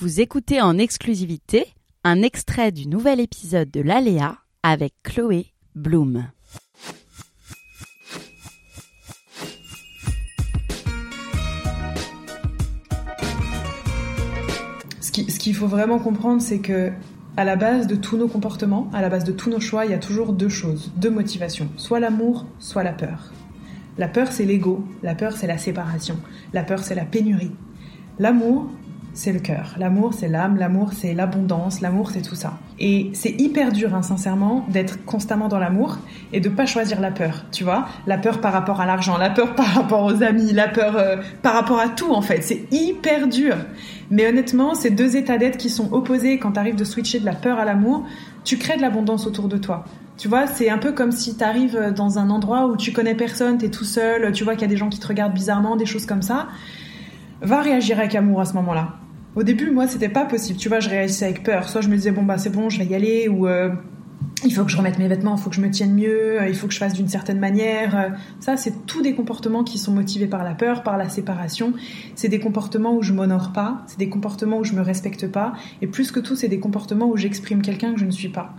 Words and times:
Vous 0.00 0.22
écoutez 0.22 0.62
en 0.62 0.78
exclusivité 0.78 1.66
un 2.04 2.22
extrait 2.22 2.72
du 2.72 2.88
nouvel 2.88 3.20
épisode 3.20 3.70
de 3.70 3.82
l'Aléa 3.82 4.38
avec 4.62 4.94
Chloé 5.02 5.52
Bloom. 5.74 6.24
Ce 15.02 15.10
qu'il 15.38 15.54
faut 15.54 15.66
vraiment 15.66 15.98
comprendre, 15.98 16.40
c'est 16.40 16.60
que 16.60 16.92
à 17.36 17.44
la 17.44 17.56
base 17.56 17.86
de 17.86 17.94
tous 17.94 18.16
nos 18.16 18.28
comportements, 18.28 18.88
à 18.94 19.02
la 19.02 19.10
base 19.10 19.24
de 19.24 19.32
tous 19.32 19.50
nos 19.50 19.60
choix, 19.60 19.84
il 19.84 19.90
y 19.90 19.94
a 19.94 19.98
toujours 19.98 20.32
deux 20.32 20.48
choses, 20.48 20.94
deux 20.96 21.10
motivations, 21.10 21.68
soit 21.76 22.00
l'amour, 22.00 22.46
soit 22.58 22.84
la 22.84 22.94
peur. 22.94 23.32
La 23.98 24.08
peur, 24.08 24.32
c'est 24.32 24.46
l'ego, 24.46 24.82
la 25.02 25.14
peur, 25.14 25.36
c'est 25.36 25.46
la 25.46 25.58
séparation, 25.58 26.16
la 26.54 26.62
peur, 26.62 26.78
c'est 26.78 26.94
la 26.94 27.04
pénurie. 27.04 27.52
L'amour, 28.18 28.70
c'est 29.12 29.32
le 29.32 29.40
cœur. 29.40 29.74
L'amour, 29.78 30.14
c'est 30.14 30.28
l'âme. 30.28 30.56
L'amour, 30.56 30.92
c'est 30.92 31.14
l'abondance. 31.14 31.80
L'amour, 31.80 32.10
c'est 32.10 32.22
tout 32.22 32.34
ça. 32.34 32.58
Et 32.78 33.10
c'est 33.12 33.34
hyper 33.40 33.72
dur, 33.72 33.94
hein, 33.94 34.02
sincèrement, 34.02 34.64
d'être 34.68 35.04
constamment 35.04 35.48
dans 35.48 35.58
l'amour 35.58 35.98
et 36.32 36.40
de 36.40 36.48
pas 36.48 36.66
choisir 36.66 37.00
la 37.00 37.10
peur. 37.10 37.44
Tu 37.52 37.64
vois, 37.64 37.86
la 38.06 38.18
peur 38.18 38.40
par 38.40 38.52
rapport 38.52 38.80
à 38.80 38.86
l'argent, 38.86 39.18
la 39.18 39.30
peur 39.30 39.54
par 39.54 39.66
rapport 39.66 40.04
aux 40.04 40.22
amis, 40.22 40.52
la 40.52 40.68
peur 40.68 40.96
euh, 40.96 41.16
par 41.42 41.54
rapport 41.54 41.80
à 41.80 41.88
tout 41.88 42.12
en 42.12 42.22
fait. 42.22 42.42
C'est 42.42 42.66
hyper 42.70 43.28
dur. 43.28 43.56
Mais 44.10 44.28
honnêtement, 44.28 44.74
ces 44.74 44.90
deux 44.90 45.16
états 45.16 45.38
d'être 45.38 45.56
qui 45.56 45.70
sont 45.70 45.92
opposés 45.92 46.38
quand 46.38 46.52
tu 46.52 46.58
arrives 46.58 46.76
de 46.76 46.84
switcher 46.84 47.20
de 47.20 47.26
la 47.26 47.34
peur 47.34 47.58
à 47.58 47.64
l'amour, 47.64 48.04
tu 48.44 48.58
crées 48.58 48.76
de 48.76 48.82
l'abondance 48.82 49.26
autour 49.26 49.48
de 49.48 49.56
toi. 49.56 49.84
Tu 50.16 50.28
vois, 50.28 50.46
c'est 50.46 50.68
un 50.68 50.78
peu 50.78 50.92
comme 50.92 51.12
si 51.12 51.36
tu 51.36 51.44
arrives 51.44 51.92
dans 51.96 52.18
un 52.18 52.28
endroit 52.30 52.66
où 52.66 52.76
tu 52.76 52.92
connais 52.92 53.14
personne, 53.14 53.58
tu 53.58 53.66
es 53.66 53.70
tout 53.70 53.84
seul, 53.84 54.32
tu 54.32 54.44
vois 54.44 54.54
qu'il 54.54 54.62
y 54.62 54.66
a 54.66 54.68
des 54.68 54.76
gens 54.76 54.88
qui 54.88 54.98
te 54.98 55.06
regardent 55.06 55.32
bizarrement, 55.32 55.76
des 55.76 55.86
choses 55.86 56.06
comme 56.06 56.22
ça 56.22 56.48
va 57.42 57.60
réagir 57.60 57.98
avec 57.98 58.14
amour 58.14 58.40
à 58.40 58.44
ce 58.44 58.54
moment-là. 58.54 58.99
Au 59.36 59.44
début, 59.44 59.70
moi, 59.70 59.86
c'était 59.86 60.08
pas 60.08 60.24
possible. 60.24 60.58
Tu 60.58 60.68
vois, 60.68 60.80
je 60.80 60.90
réagissais 60.90 61.26
avec 61.26 61.42
peur. 61.44 61.68
Soit 61.68 61.82
je 61.82 61.88
me 61.88 61.94
disais, 61.94 62.10
bon, 62.10 62.22
bah, 62.24 62.36
c'est 62.36 62.50
bon, 62.50 62.68
je 62.68 62.78
vais 62.78 62.86
y 62.86 62.94
aller, 62.94 63.28
ou 63.28 63.46
euh, 63.46 63.70
il 64.44 64.52
faut 64.52 64.64
que 64.64 64.70
je 64.70 64.76
remette 64.76 64.98
mes 64.98 65.06
vêtements, 65.06 65.36
il 65.36 65.40
faut 65.40 65.50
que 65.50 65.56
je 65.56 65.60
me 65.60 65.70
tienne 65.70 65.94
mieux, 65.94 66.40
euh, 66.40 66.48
il 66.48 66.54
faut 66.56 66.66
que 66.66 66.72
je 66.72 66.78
fasse 66.78 66.94
d'une 66.94 67.08
certaine 67.08 67.38
manière. 67.38 67.96
Euh, 67.96 68.08
ça, 68.40 68.56
c'est 68.56 68.86
tous 68.86 69.02
des 69.02 69.14
comportements 69.14 69.62
qui 69.62 69.78
sont 69.78 69.92
motivés 69.92 70.26
par 70.26 70.42
la 70.42 70.54
peur, 70.54 70.82
par 70.82 70.96
la 70.96 71.08
séparation. 71.08 71.74
C'est 72.16 72.28
des 72.28 72.40
comportements 72.40 72.96
où 72.96 73.02
je 73.02 73.12
m'honore 73.12 73.52
pas, 73.52 73.82
c'est 73.86 73.98
des 73.98 74.08
comportements 74.08 74.58
où 74.58 74.64
je 74.64 74.72
me 74.72 74.80
respecte 74.80 75.28
pas, 75.28 75.52
et 75.80 75.86
plus 75.86 76.10
que 76.10 76.18
tout, 76.18 76.34
c'est 76.34 76.48
des 76.48 76.58
comportements 76.58 77.06
où 77.06 77.16
j'exprime 77.16 77.62
quelqu'un 77.62 77.92
que 77.92 78.00
je 78.00 78.06
ne 78.06 78.10
suis 78.10 78.30
pas. 78.30 78.54